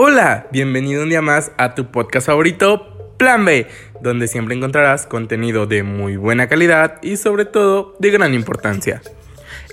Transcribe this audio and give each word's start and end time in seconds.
Hola, 0.00 0.46
bienvenido 0.52 1.02
un 1.02 1.08
día 1.08 1.22
más 1.22 1.50
a 1.58 1.74
tu 1.74 1.90
podcast 1.90 2.28
favorito, 2.28 3.16
Plan 3.18 3.44
B, 3.44 3.66
donde 4.00 4.28
siempre 4.28 4.54
encontrarás 4.54 5.06
contenido 5.06 5.66
de 5.66 5.82
muy 5.82 6.16
buena 6.16 6.48
calidad 6.48 7.02
y 7.02 7.16
sobre 7.16 7.46
todo 7.46 7.96
de 7.98 8.12
gran 8.12 8.32
importancia. 8.32 9.02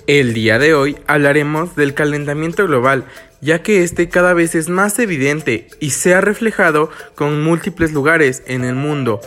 El 0.08 0.34
día 0.34 0.58
de 0.58 0.74
hoy 0.74 0.96
hablaremos 1.06 1.76
del 1.76 1.94
calentamiento 1.94 2.66
global, 2.66 3.04
ya 3.40 3.62
que 3.62 3.84
este 3.84 4.08
cada 4.08 4.34
vez 4.34 4.56
es 4.56 4.68
más 4.68 4.98
evidente 4.98 5.68
y 5.78 5.90
se 5.90 6.16
ha 6.16 6.20
reflejado 6.20 6.90
con 7.14 7.44
múltiples 7.44 7.92
lugares 7.92 8.42
en 8.48 8.64
el 8.64 8.74
mundo. 8.74 9.20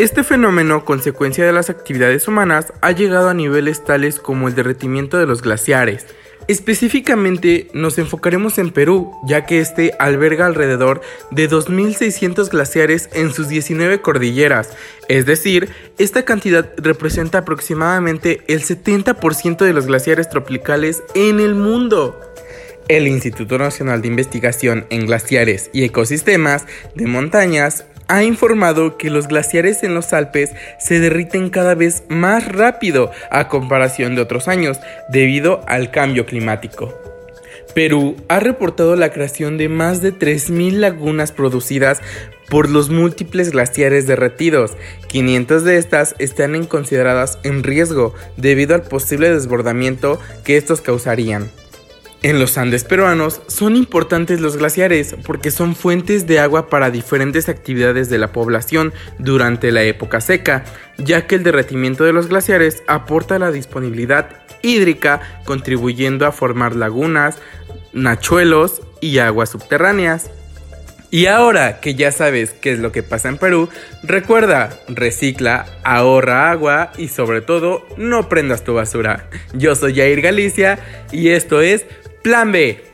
Este 0.00 0.24
fenómeno, 0.24 0.84
consecuencia 0.84 1.46
de 1.46 1.52
las 1.52 1.70
actividades 1.70 2.26
humanas, 2.26 2.72
ha 2.80 2.90
llegado 2.90 3.28
a 3.28 3.34
niveles 3.34 3.84
tales 3.84 4.18
como 4.18 4.48
el 4.48 4.56
derretimiento 4.56 5.18
de 5.18 5.26
los 5.26 5.40
glaciares, 5.40 6.08
Específicamente 6.48 7.68
nos 7.72 7.98
enfocaremos 7.98 8.58
en 8.58 8.70
Perú, 8.70 9.12
ya 9.24 9.46
que 9.46 9.60
este 9.60 9.92
alberga 9.98 10.46
alrededor 10.46 11.00
de 11.30 11.48
2.600 11.48 12.50
glaciares 12.50 13.08
en 13.12 13.32
sus 13.32 13.48
19 13.48 14.00
cordilleras, 14.00 14.70
es 15.08 15.24
decir, 15.26 15.70
esta 15.98 16.24
cantidad 16.24 16.72
representa 16.76 17.38
aproximadamente 17.38 18.42
el 18.48 18.62
70% 18.62 19.64
de 19.64 19.72
los 19.72 19.86
glaciares 19.86 20.28
tropicales 20.28 21.02
en 21.14 21.38
el 21.38 21.54
mundo. 21.54 22.18
El 22.88 23.06
Instituto 23.06 23.58
Nacional 23.58 24.02
de 24.02 24.08
Investigación 24.08 24.86
en 24.90 25.06
Glaciares 25.06 25.70
y 25.72 25.84
Ecosistemas 25.84 26.66
de 26.96 27.06
Montañas 27.06 27.84
ha 28.08 28.24
informado 28.24 28.96
que 28.96 29.10
los 29.10 29.28
glaciares 29.28 29.82
en 29.82 29.94
los 29.94 30.12
Alpes 30.12 30.50
se 30.78 30.98
derriten 30.98 31.50
cada 31.50 31.74
vez 31.74 32.04
más 32.08 32.46
rápido 32.48 33.10
a 33.30 33.48
comparación 33.48 34.14
de 34.14 34.22
otros 34.22 34.48
años 34.48 34.78
debido 35.08 35.62
al 35.66 35.90
cambio 35.90 36.26
climático. 36.26 36.94
Perú 37.74 38.16
ha 38.28 38.38
reportado 38.38 38.96
la 38.96 39.12
creación 39.12 39.56
de 39.56 39.68
más 39.68 40.02
de 40.02 40.12
3.000 40.12 40.72
lagunas 40.72 41.32
producidas 41.32 42.00
por 42.50 42.68
los 42.68 42.90
múltiples 42.90 43.50
glaciares 43.50 44.06
derretidos. 44.06 44.72
500 45.08 45.64
de 45.64 45.78
estas 45.78 46.14
están 46.18 46.66
consideradas 46.66 47.38
en 47.44 47.62
riesgo 47.62 48.14
debido 48.36 48.74
al 48.74 48.82
posible 48.82 49.30
desbordamiento 49.30 50.20
que 50.44 50.58
estos 50.58 50.82
causarían. 50.82 51.50
En 52.22 52.38
los 52.38 52.56
Andes 52.56 52.84
peruanos 52.84 53.40
son 53.48 53.74
importantes 53.74 54.40
los 54.40 54.56
glaciares 54.56 55.16
porque 55.24 55.50
son 55.50 55.74
fuentes 55.74 56.24
de 56.28 56.38
agua 56.38 56.68
para 56.68 56.92
diferentes 56.92 57.48
actividades 57.48 58.10
de 58.10 58.18
la 58.18 58.30
población 58.30 58.92
durante 59.18 59.72
la 59.72 59.82
época 59.82 60.20
seca, 60.20 60.62
ya 60.98 61.26
que 61.26 61.34
el 61.34 61.42
derretimiento 61.42 62.04
de 62.04 62.12
los 62.12 62.28
glaciares 62.28 62.84
aporta 62.86 63.40
la 63.40 63.50
disponibilidad 63.50 64.28
hídrica 64.62 65.20
contribuyendo 65.44 66.24
a 66.24 66.30
formar 66.30 66.76
lagunas, 66.76 67.38
nachuelos 67.92 68.82
y 69.00 69.18
aguas 69.18 69.50
subterráneas. 69.50 70.30
Y 71.10 71.26
ahora 71.26 71.80
que 71.80 71.94
ya 71.94 72.10
sabes 72.10 72.52
qué 72.52 72.72
es 72.72 72.78
lo 72.78 72.90
que 72.90 73.02
pasa 73.02 73.28
en 73.28 73.36
Perú, 73.36 73.68
recuerda, 74.02 74.70
recicla, 74.88 75.66
ahorra 75.82 76.50
agua 76.50 76.92
y 76.96 77.08
sobre 77.08 77.42
todo 77.42 77.86
no 77.98 78.30
prendas 78.30 78.64
tu 78.64 78.72
basura. 78.72 79.28
Yo 79.52 79.74
soy 79.74 79.94
Jair 79.94 80.22
Galicia 80.22 80.78
y 81.10 81.28
esto 81.28 81.60
es 81.60 81.84
Plan 82.22 82.52
B. 82.52 82.91